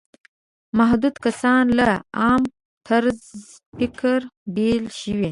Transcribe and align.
محدود 0.77 1.15
کسان 1.25 1.63
له 1.77 1.87
عام 2.21 2.43
طرز 2.87 3.19
فکره 3.77 4.19
بېل 4.55 4.83
شوي. 4.99 5.29